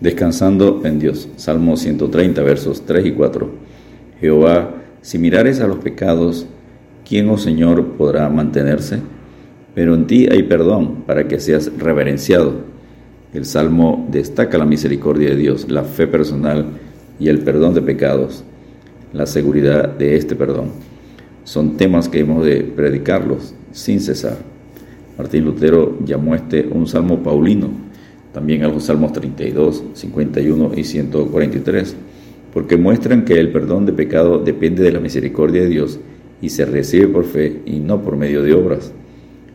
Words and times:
Descansando 0.00 0.80
en 0.84 0.98
Dios. 0.98 1.28
Salmo 1.36 1.76
130, 1.76 2.42
versos 2.42 2.86
3 2.86 3.04
y 3.04 3.12
4. 3.12 3.50
Jehová, 4.18 4.74
si 5.02 5.18
mirares 5.18 5.60
a 5.60 5.66
los 5.66 5.76
pecados, 5.78 6.46
¿quién, 7.06 7.28
oh 7.28 7.36
Señor, 7.36 7.84
podrá 7.98 8.30
mantenerse? 8.30 9.00
Pero 9.74 9.94
en 9.94 10.06
ti 10.06 10.26
hay 10.30 10.42
perdón 10.44 11.02
para 11.06 11.28
que 11.28 11.38
seas 11.38 11.70
reverenciado. 11.76 12.54
El 13.34 13.44
Salmo 13.44 14.08
destaca 14.10 14.56
la 14.56 14.64
misericordia 14.64 15.28
de 15.28 15.36
Dios, 15.36 15.70
la 15.70 15.84
fe 15.84 16.06
personal 16.06 16.64
y 17.18 17.28
el 17.28 17.40
perdón 17.40 17.74
de 17.74 17.82
pecados, 17.82 18.42
la 19.12 19.26
seguridad 19.26 19.86
de 19.86 20.16
este 20.16 20.34
perdón. 20.34 20.70
Son 21.44 21.76
temas 21.76 22.08
que 22.08 22.20
hemos 22.20 22.42
de 22.44 22.62
predicarlos 22.62 23.54
sin 23.72 24.00
cesar. 24.00 24.38
Martín 25.18 25.44
Lutero 25.44 25.98
llamó 26.06 26.34
este 26.34 26.66
un 26.66 26.86
salmo 26.86 27.22
paulino 27.22 27.89
también 28.32 28.62
a 28.62 28.68
los 28.68 28.84
Salmos 28.84 29.12
32, 29.12 29.84
51 29.94 30.72
y 30.76 30.84
143, 30.84 31.96
porque 32.52 32.76
muestran 32.76 33.24
que 33.24 33.38
el 33.38 33.50
perdón 33.50 33.86
de 33.86 33.92
pecado 33.92 34.38
depende 34.38 34.82
de 34.82 34.92
la 34.92 35.00
misericordia 35.00 35.62
de 35.62 35.68
Dios 35.68 35.98
y 36.40 36.48
se 36.48 36.64
recibe 36.64 37.08
por 37.08 37.24
fe 37.24 37.60
y 37.66 37.80
no 37.80 38.02
por 38.02 38.16
medio 38.16 38.42
de 38.42 38.54
obras. 38.54 38.92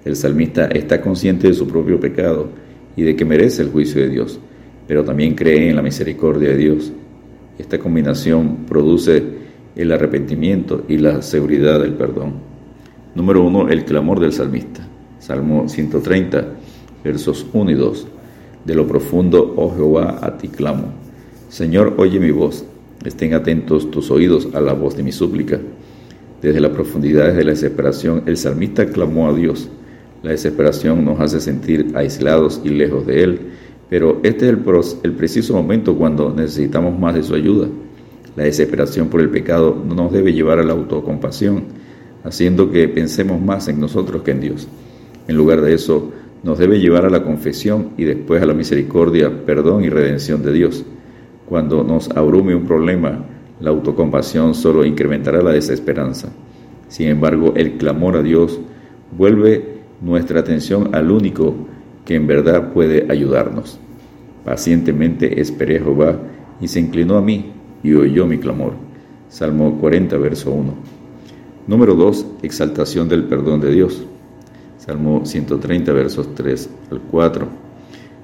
El 0.03 0.15
salmista 0.15 0.67
está 0.67 1.01
consciente 1.01 1.47
de 1.47 1.53
su 1.53 1.67
propio 1.67 1.99
pecado 1.99 2.49
y 2.95 3.03
de 3.03 3.15
que 3.15 3.25
merece 3.25 3.63
el 3.63 3.69
juicio 3.69 4.01
de 4.01 4.09
Dios, 4.09 4.39
pero 4.87 5.03
también 5.03 5.35
cree 5.35 5.69
en 5.69 5.75
la 5.75 5.81
misericordia 5.81 6.49
de 6.49 6.57
Dios. 6.57 6.91
Esta 7.57 7.79
combinación 7.79 8.65
produce 8.67 9.23
el 9.75 9.91
arrepentimiento 9.91 10.83
y 10.87 10.97
la 10.97 11.21
seguridad 11.21 11.81
del 11.81 11.93
perdón. 11.93 12.33
Número 13.15 13.43
1. 13.43 13.69
El 13.69 13.85
clamor 13.85 14.19
del 14.19 14.33
salmista. 14.33 14.87
Salmo 15.19 15.67
130, 15.67 16.45
versos 17.03 17.45
1 17.51 17.71
y 17.71 17.73
2. 17.73 18.07
De 18.65 18.73
lo 18.73 18.87
profundo, 18.87 19.53
oh 19.55 19.73
Jehová, 19.75 20.19
a 20.21 20.37
ti 20.37 20.47
clamo. 20.47 20.85
Señor, 21.49 21.93
oye 21.97 22.19
mi 22.19 22.31
voz. 22.31 22.65
Estén 23.05 23.35
atentos 23.35 23.91
tus 23.91 24.09
oídos 24.09 24.49
a 24.53 24.61
la 24.61 24.73
voz 24.73 24.97
de 24.97 25.03
mi 25.03 25.11
súplica. 25.11 25.59
Desde 26.41 26.59
las 26.59 26.71
profundidades 26.71 27.35
de 27.35 27.43
la 27.43 27.51
desesperación, 27.51 28.23
el 28.25 28.37
salmista 28.37 28.87
clamó 28.87 29.29
a 29.29 29.33
Dios. 29.33 29.69
La 30.23 30.31
desesperación 30.31 31.05
nos 31.05 31.19
hace 31.19 31.39
sentir 31.39 31.91
aislados 31.93 32.61
y 32.63 32.69
lejos 32.69 33.05
de 33.05 33.23
Él, 33.23 33.39
pero 33.89 34.19
este 34.23 34.49
es 34.49 34.97
el, 35.03 35.11
preciso 35.13 35.53
momento 35.53 35.95
cuando 35.95 36.33
necesitamos 36.33 36.97
más 36.97 37.13
de 37.13 37.21
su 37.21 37.35
ayuda. 37.35 37.67
La 38.35 38.43
desesperación 38.43 39.09
por 39.09 39.21
el 39.21 39.29
pecado 39.29 39.79
no 39.87 39.93
nos 39.93 40.11
debe 40.11 40.33
llevar 40.33 40.57
a 40.57 40.63
la 40.63 40.73
autocompasión, 40.73 41.65
haciendo 42.23 42.71
que 42.71 42.87
pensemos 42.87 43.39
más 43.39 43.67
en 43.67 43.79
nosotros 43.79 44.23
que 44.23 44.31
en 44.31 44.41
Dios. 44.41 44.67
En 45.27 45.37
lugar 45.37 45.61
de 45.61 45.75
eso, 45.75 46.11
nos 46.45 46.59
debe 46.59 46.79
llevar 46.79 47.05
a 47.05 47.09
la 47.09 47.23
confesión 47.23 47.89
y 47.97 48.03
después 48.03 48.39
a 48.39 48.45
la 48.45 48.53
misericordia, 48.53 49.31
perdón 49.47 49.83
y 49.83 49.89
redención 49.89 50.43
de 50.43 50.53
Dios. 50.53 50.85
Cuando 51.49 51.83
nos 51.83 52.11
abrume 52.11 52.53
un 52.53 52.65
problema, 52.65 53.25
la 53.59 53.71
autocompasión 53.71 54.53
solo 54.53 54.85
incrementará 54.85 55.41
la 55.41 55.51
desesperanza. 55.51 56.29
Sin 56.87 57.07
embargo, 57.07 57.53
el 57.55 57.77
clamor 57.77 58.17
a 58.17 58.21
Dios 58.21 58.59
vuelve 59.17 59.79
nuestra 60.01 60.41
atención 60.41 60.93
al 60.93 61.09
único 61.09 61.55
que 62.05 62.13
en 62.13 62.27
verdad 62.27 62.73
puede 62.73 63.07
ayudarnos. 63.09 63.79
Pacientemente 64.43 65.41
esperé 65.41 65.77
a 65.77 65.83
Jehová 65.83 66.19
y 66.61 66.67
se 66.67 66.79
inclinó 66.79 67.17
a 67.17 67.23
mí 67.23 67.53
y 67.81 67.95
oyó 67.95 68.27
mi 68.27 68.37
clamor. 68.37 68.73
Salmo 69.29 69.79
40, 69.79 70.15
verso 70.17 70.51
1. 70.51 70.75
Número 71.65 71.95
2. 71.95 72.27
Exaltación 72.43 73.09
del 73.09 73.23
perdón 73.23 73.61
de 73.61 73.71
Dios. 73.71 74.05
Salmo 74.85 75.25
130, 75.25 75.91
versos 75.93 76.35
3 76.35 76.69
al 76.91 77.01
4. 77.01 77.47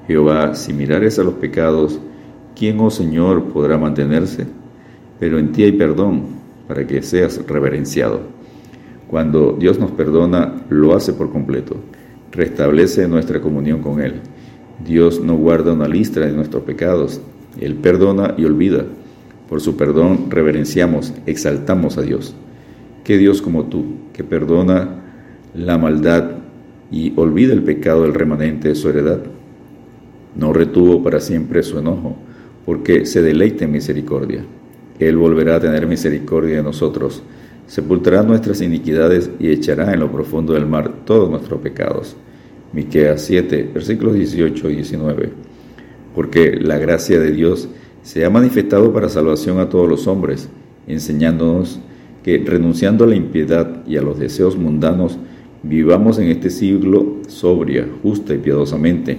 Jehová, 0.06 0.54
si 0.54 0.74
mirares 0.74 1.18
a 1.18 1.24
los 1.24 1.34
pecados, 1.34 2.00
¿quién, 2.56 2.80
oh 2.80 2.92
Señor, 2.92 3.46
podrá 3.46 3.80
mantenerse? 3.80 4.46
Pero 5.20 5.40
en 5.40 5.54
ti 5.54 5.64
hay 5.64 5.72
perdón, 5.72 6.22
para 6.68 6.86
que 6.86 7.02
seas 7.02 7.44
reverenciado. 7.48 8.22
Cuando 9.08 9.58
Dios 9.60 9.80
nos 9.80 9.90
perdona, 9.90 10.62
lo 10.70 10.96
hace 10.96 11.14
por 11.14 11.32
completo. 11.32 11.78
Restablece 12.32 13.08
nuestra 13.08 13.42
comunión 13.42 13.82
con 13.82 14.00
Él. 14.00 14.22
Dios 14.86 15.20
no 15.20 15.38
guarda 15.38 15.74
una 15.74 15.88
lista 15.88 16.20
de 16.20 16.32
nuestros 16.32 16.62
pecados. 16.62 17.22
Él 17.60 17.74
perdona 17.74 18.36
y 18.38 18.46
olvida. 18.46 18.86
Por 19.50 19.62
su 19.62 19.76
perdón 19.78 20.30
reverenciamos, 20.30 21.12
exaltamos 21.26 21.98
a 21.98 22.04
Dios. 22.04 22.36
¿Qué 23.04 23.18
Dios 23.18 23.42
como 23.42 23.64
tú, 23.64 23.84
que 24.14 24.24
perdona 24.24 25.02
la 25.56 25.80
maldad 25.80 26.41
y 26.92 27.14
olvida 27.16 27.54
el 27.54 27.64
pecado 27.64 28.04
del 28.04 28.14
remanente 28.14 28.68
de 28.68 28.76
su 28.76 28.90
heredad. 28.90 29.22
No 30.36 30.54
retuvo 30.54 31.02
para 31.02 31.20
siempre 31.20 31.64
su 31.64 31.80
enojo, 31.80 32.18
porque 32.66 33.06
se 33.06 33.22
deleita 33.22 33.66
en 33.66 33.72
misericordia. 33.72 34.44
Él 35.00 35.18
volverá 35.18 35.56
a 35.56 35.60
tener 35.60 35.88
misericordia 35.88 36.58
de 36.58 36.64
nosotros, 36.64 37.24
sepultará 37.66 38.22
nuestras 38.24 38.62
iniquidades 38.62 39.32
y 39.40 39.50
echará 39.50 39.94
en 39.94 40.02
lo 40.02 40.12
profundo 40.12 40.54
del 40.54 40.66
mar 40.66 40.92
todos 41.06 41.30
nuestros 41.30 41.62
pecados. 41.62 42.16
Miqueas 42.74 43.22
7, 43.24 43.72
versículos 43.74 44.14
18 44.14 44.70
y 44.70 44.76
19. 44.76 45.30
Porque 46.14 46.58
la 46.58 46.78
gracia 46.78 47.20
de 47.20 47.32
Dios 47.32 47.70
se 48.04 48.26
ha 48.26 48.30
manifestado 48.30 48.94
para 48.94 49.10
salvación 49.10 49.60
a 49.60 49.70
todos 49.70 49.88
los 49.88 50.08
hombres, 50.08 50.50
enseñándonos 50.88 51.80
que 52.24 52.38
renunciando 52.46 53.04
a 53.04 53.08
la 53.08 53.16
impiedad 53.16 53.86
y 53.88 53.98
a 53.98 54.02
los 54.02 54.20
deseos 54.20 54.58
mundanos, 54.58 55.18
Vivamos 55.64 56.18
en 56.18 56.30
este 56.30 56.50
siglo 56.50 57.18
sobria, 57.28 57.88
justa 58.02 58.34
y 58.34 58.40
piadosamente, 58.40 59.18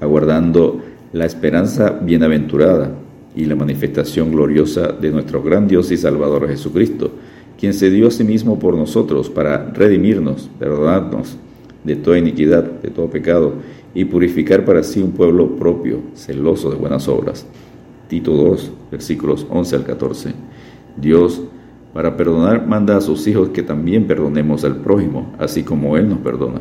aguardando 0.00 0.80
la 1.12 1.26
esperanza 1.26 1.90
bienaventurada 1.90 2.94
y 3.36 3.44
la 3.44 3.56
manifestación 3.56 4.32
gloriosa 4.32 4.88
de 4.88 5.10
nuestro 5.10 5.42
gran 5.42 5.68
Dios 5.68 5.90
y 5.90 5.98
Salvador 5.98 6.48
Jesucristo, 6.48 7.10
quien 7.58 7.74
se 7.74 7.90
dio 7.90 8.08
a 8.08 8.10
sí 8.10 8.24
mismo 8.24 8.58
por 8.58 8.74
nosotros 8.74 9.28
para 9.28 9.70
redimirnos, 9.70 10.50
perdonarnos 10.58 11.36
de 11.84 11.96
toda 11.96 12.18
iniquidad, 12.18 12.64
de 12.64 12.88
todo 12.88 13.10
pecado, 13.10 13.54
y 13.94 14.06
purificar 14.06 14.64
para 14.64 14.82
sí 14.82 15.02
un 15.02 15.12
pueblo 15.12 15.56
propio, 15.56 16.00
celoso 16.14 16.70
de 16.70 16.76
buenas 16.76 17.06
obras. 17.08 17.46
Tito 18.08 18.32
2, 18.32 18.72
versículos 18.90 19.46
11 19.50 19.76
al 19.76 19.84
14. 19.84 20.32
Dios 20.96 21.42
para 21.92 22.16
perdonar 22.16 22.66
manda 22.66 22.96
a 22.96 23.00
sus 23.00 23.26
hijos 23.26 23.50
que 23.50 23.62
también 23.62 24.06
perdonemos 24.06 24.64
al 24.64 24.76
prójimo, 24.76 25.34
así 25.38 25.62
como 25.62 25.96
Él 25.96 26.08
nos 26.08 26.18
perdona. 26.18 26.60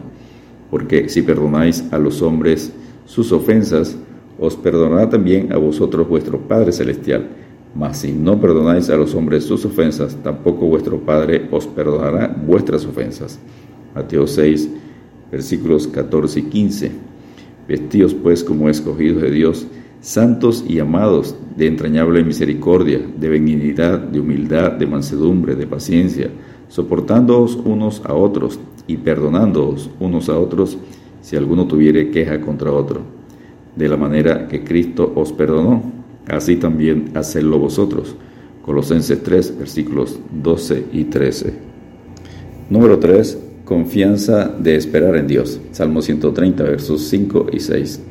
Porque 0.70 1.10
si 1.10 1.22
perdonáis 1.22 1.86
a 1.92 1.98
los 1.98 2.22
hombres 2.22 2.74
sus 3.06 3.32
ofensas, 3.32 3.98
os 4.40 4.56
perdonará 4.56 5.10
también 5.10 5.54
a 5.54 5.58
vosotros 5.58 6.08
vuestro 6.08 6.40
Padre 6.40 6.72
Celestial. 6.72 7.28
Mas 7.74 8.00
si 8.00 8.12
no 8.12 8.40
perdonáis 8.42 8.90
a 8.90 8.98
los 8.98 9.16
hombres 9.16 9.46
sus 9.46 9.64
ofensas, 9.66 10.18
tampoco 10.22 10.66
vuestro 10.66 11.00
Padre 11.00 11.48
os 11.52 11.68
perdonará 11.68 12.36
vuestras 12.46 12.86
ofensas. 12.86 13.40
Mateo 13.96 14.28
6, 14.28 14.70
versículos 15.32 15.88
14 15.88 16.40
y 16.40 16.44
15. 16.44 16.92
Vestíos 17.68 18.14
pues 18.14 18.44
como 18.44 18.68
escogidos 18.68 19.22
de 19.22 19.32
Dios, 19.32 19.68
santos 20.02 20.66
y 20.68 20.80
amados, 20.80 21.36
de 21.56 21.68
entrañable 21.68 22.24
misericordia, 22.24 23.00
de 23.18 23.30
benignidad, 23.30 24.00
de 24.00 24.20
humildad, 24.20 24.72
de 24.74 24.88
mansedumbre, 24.88 25.56
de 25.56 25.68
paciencia, 25.68 26.30
soportándoos 26.68 27.56
unos 27.56 28.02
a 28.06 28.14
otros 28.14 28.60
y 28.88 28.98
perdonándoos 28.98 29.90
unos 30.00 30.28
a 30.30 30.38
otros 30.38 30.78
si 31.22 31.36
alguno 31.36 31.68
tuviere 31.68 32.10
queja 32.10 32.42
contra 32.42 32.72
otro. 32.72 33.02
De 33.76 33.88
la 33.88 33.96
manera 33.96 34.48
que 34.48 34.64
Cristo 34.64 35.14
os 35.16 35.32
perdonó, 35.32 35.84
así 36.28 36.58
también 36.58 37.12
hacedlo 37.14 37.60
vosotros. 37.60 38.16
Colosenses 38.64 39.22
3, 39.24 39.60
versículos 39.60 40.20
12 40.44 40.86
y 40.94 41.06
13. 41.06 41.54
Número 42.70 43.00
3. 43.00 43.38
Confianza 43.66 44.48
de 44.48 44.76
esperar 44.76 45.16
en 45.16 45.28
Dios. 45.28 45.60
Salmo 45.72 46.02
130, 46.02 46.64
versos 46.64 47.02
5 47.04 47.48
y 47.54 47.60
6. 47.60 48.02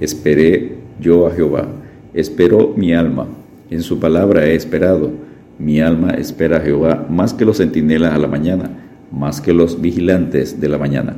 Esperé 0.00 0.75
yo 1.00 1.26
a 1.26 1.30
Jehová. 1.32 1.68
Esperó 2.14 2.74
mi 2.76 2.94
alma, 2.94 3.26
en 3.70 3.82
su 3.82 3.98
palabra 3.98 4.46
he 4.46 4.54
esperado. 4.54 5.10
Mi 5.58 5.80
alma 5.80 6.10
espera 6.10 6.58
a 6.58 6.60
Jehová 6.60 7.06
más 7.08 7.32
que 7.32 7.44
los 7.44 7.58
centinelas 7.58 8.12
a 8.12 8.18
la 8.18 8.28
mañana, 8.28 8.70
más 9.10 9.40
que 9.40 9.52
los 9.52 9.80
vigilantes 9.80 10.60
de 10.60 10.68
la 10.68 10.78
mañana. 10.78 11.16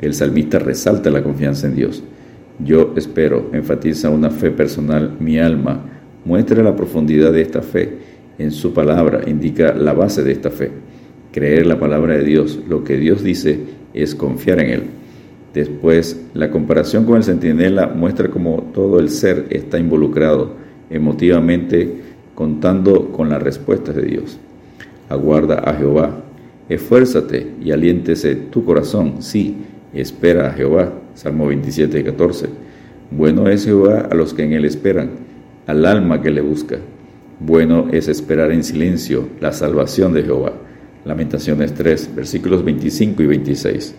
El 0.00 0.14
salmista 0.14 0.58
resalta 0.58 1.10
la 1.10 1.22
confianza 1.22 1.66
en 1.66 1.76
Dios. 1.76 2.02
Yo 2.64 2.92
espero, 2.96 3.50
enfatiza 3.52 4.10
una 4.10 4.30
fe 4.30 4.50
personal, 4.50 5.16
mi 5.18 5.38
alma 5.38 5.80
muestra 6.24 6.62
la 6.62 6.76
profundidad 6.76 7.32
de 7.32 7.42
esta 7.42 7.62
fe. 7.62 7.98
En 8.38 8.50
su 8.50 8.72
palabra 8.72 9.22
indica 9.26 9.74
la 9.74 9.92
base 9.92 10.22
de 10.22 10.32
esta 10.32 10.50
fe. 10.50 10.70
Creer 11.32 11.66
la 11.66 11.78
palabra 11.78 12.16
de 12.16 12.24
Dios, 12.24 12.60
lo 12.68 12.84
que 12.84 12.96
Dios 12.96 13.22
dice, 13.22 13.58
es 13.92 14.14
confiar 14.14 14.60
en 14.60 14.70
Él. 14.70 14.82
Después, 15.54 16.20
la 16.34 16.50
comparación 16.50 17.04
con 17.04 17.16
el 17.16 17.22
centinela 17.22 17.86
muestra 17.86 18.28
cómo 18.28 18.70
todo 18.74 18.98
el 18.98 19.08
ser 19.08 19.46
está 19.50 19.78
involucrado 19.78 20.56
emotivamente 20.90 22.02
contando 22.34 23.12
con 23.12 23.28
las 23.28 23.40
respuestas 23.40 23.94
de 23.94 24.02
Dios. 24.02 24.38
Aguarda 25.08 25.60
a 25.60 25.74
Jehová, 25.74 26.24
esfuérzate 26.68 27.52
y 27.62 27.70
aliéntese 27.70 28.34
tu 28.34 28.64
corazón, 28.64 29.22
sí, 29.22 29.56
espera 29.92 30.48
a 30.48 30.52
Jehová. 30.52 30.92
Salmo 31.14 31.46
27, 31.46 32.02
14. 32.02 32.48
Bueno 33.12 33.48
es 33.48 33.64
Jehová 33.64 34.08
a 34.10 34.14
los 34.16 34.34
que 34.34 34.42
en 34.42 34.54
él 34.54 34.64
esperan, 34.64 35.10
al 35.68 35.86
alma 35.86 36.20
que 36.20 36.30
le 36.30 36.40
busca. 36.40 36.78
Bueno 37.38 37.86
es 37.92 38.08
esperar 38.08 38.50
en 38.50 38.64
silencio 38.64 39.28
la 39.40 39.52
salvación 39.52 40.12
de 40.12 40.24
Jehová. 40.24 40.52
Lamentaciones 41.04 41.74
3, 41.74 42.16
versículos 42.16 42.64
25 42.64 43.22
y 43.22 43.26
26. 43.26 43.94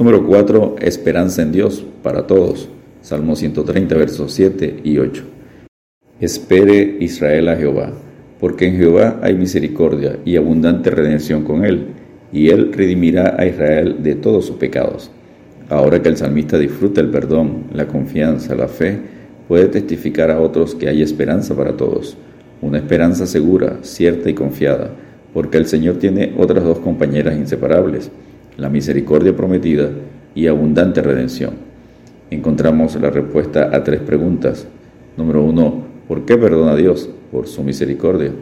Número 0.00 0.26
4. 0.26 0.76
Esperanza 0.80 1.42
en 1.42 1.52
Dios 1.52 1.84
para 2.02 2.26
todos. 2.26 2.70
Salmo 3.02 3.36
130, 3.36 3.94
versos 3.96 4.32
7 4.32 4.80
y 4.82 4.96
8. 4.96 5.22
Espere 6.20 6.96
Israel 7.00 7.50
a 7.50 7.56
Jehová, 7.56 7.92
porque 8.40 8.66
en 8.66 8.78
Jehová 8.78 9.20
hay 9.20 9.34
misericordia 9.34 10.18
y 10.24 10.36
abundante 10.36 10.88
redención 10.88 11.44
con 11.44 11.66
él, 11.66 11.88
y 12.32 12.48
él 12.48 12.72
redimirá 12.72 13.36
a 13.38 13.44
Israel 13.44 13.96
de 14.02 14.14
todos 14.14 14.46
sus 14.46 14.56
pecados. 14.56 15.10
Ahora 15.68 16.00
que 16.00 16.08
el 16.08 16.16
salmista 16.16 16.56
disfruta 16.56 17.02
el 17.02 17.10
perdón, 17.10 17.64
la 17.74 17.86
confianza, 17.86 18.54
la 18.54 18.68
fe, 18.68 18.98
puede 19.48 19.66
testificar 19.66 20.30
a 20.30 20.40
otros 20.40 20.74
que 20.74 20.88
hay 20.88 21.02
esperanza 21.02 21.54
para 21.54 21.76
todos, 21.76 22.16
una 22.62 22.78
esperanza 22.78 23.26
segura, 23.26 23.80
cierta 23.82 24.30
y 24.30 24.32
confiada, 24.32 24.92
porque 25.34 25.58
el 25.58 25.66
Señor 25.66 25.96
tiene 25.96 26.32
otras 26.38 26.64
dos 26.64 26.78
compañeras 26.78 27.36
inseparables, 27.36 28.10
la 28.60 28.68
misericordia 28.68 29.34
prometida 29.34 29.90
y 30.34 30.46
abundante 30.46 31.00
redención. 31.00 31.54
Encontramos 32.30 32.94
la 33.00 33.08
respuesta 33.08 33.74
a 33.74 33.82
tres 33.82 34.00
preguntas. 34.00 34.66
Número 35.16 35.42
uno, 35.42 35.82
¿por 36.06 36.26
qué 36.26 36.36
perdona 36.36 36.72
a 36.72 36.76
Dios? 36.76 37.08
Por 37.32 37.48
su 37.48 37.62
misericordia. 37.62 38.32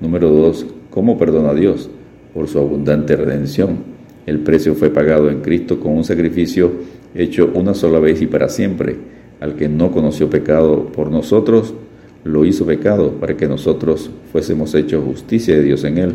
Número 0.00 0.30
dos, 0.30 0.64
¿cómo 0.88 1.18
perdona 1.18 1.50
a 1.50 1.54
Dios? 1.54 1.90
Por 2.32 2.48
su 2.48 2.58
abundante 2.58 3.16
redención. 3.16 4.00
El 4.24 4.38
precio 4.40 4.74
fue 4.74 4.88
pagado 4.88 5.30
en 5.30 5.42
Cristo 5.42 5.78
con 5.78 5.92
un 5.92 6.04
sacrificio 6.04 6.72
hecho 7.14 7.50
una 7.54 7.74
sola 7.74 7.98
vez 7.98 8.22
y 8.22 8.26
para 8.26 8.48
siempre. 8.48 8.96
Al 9.40 9.56
que 9.56 9.68
no 9.68 9.90
conoció 9.90 10.30
pecado 10.30 10.86
por 10.86 11.10
nosotros, 11.10 11.74
lo 12.24 12.46
hizo 12.46 12.64
pecado 12.64 13.12
para 13.12 13.36
que 13.36 13.46
nosotros 13.46 14.10
fuésemos 14.32 14.74
hechos 14.74 15.04
justicia 15.04 15.54
de 15.54 15.62
Dios 15.62 15.84
en 15.84 15.98
él. 15.98 16.14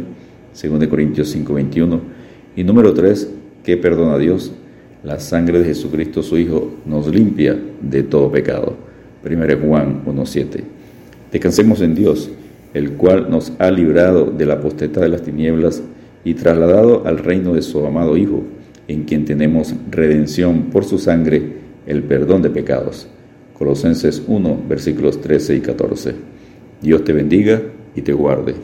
2 0.60 0.88
Corintios 0.88 1.36
5:21. 1.36 2.25
Y 2.56 2.64
número 2.64 2.94
3, 2.94 3.30
¿qué 3.64 3.76
perdona 3.76 4.14
a 4.14 4.18
Dios? 4.18 4.52
La 5.04 5.20
sangre 5.20 5.60
de 5.60 5.66
Jesucristo 5.66 6.24
su 6.24 6.38
Hijo 6.38 6.76
nos 6.86 7.08
limpia 7.08 7.60
de 7.82 8.04
todo 8.04 8.32
pecado. 8.32 8.78
1 9.26 9.58
Juan 9.62 10.04
1:7. 10.06 10.64
Descansemos 11.32 11.82
en 11.82 11.96
Dios, 11.96 12.30
el 12.74 12.94
cual 12.94 13.30
nos 13.30 13.52
ha 13.60 13.70
librado 13.72 14.32
de 14.32 14.46
la 14.46 14.62
potestad 14.62 15.02
de 15.02 15.10
las 15.10 15.24
tinieblas 15.24 15.84
y 16.24 16.34
trasladado 16.36 17.06
al 17.06 17.18
reino 17.18 17.54
de 17.54 17.62
su 17.62 17.86
amado 17.86 18.16
Hijo, 18.16 18.44
en 18.88 19.04
quien 19.04 19.26
tenemos 19.26 19.76
redención 19.92 20.70
por 20.72 20.86
su 20.86 20.98
sangre, 20.98 21.44
el 21.86 22.04
perdón 22.04 22.42
de 22.42 22.52
pecados. 22.52 23.08
Colosenses 23.58 24.24
1, 24.28 24.64
versículos 24.70 25.20
13 25.20 25.58
y 25.58 25.60
14. 25.60 26.16
Dios 26.82 27.04
te 27.04 27.12
bendiga 27.12 27.62
y 27.96 28.02
te 28.02 28.14
guarde. 28.14 28.56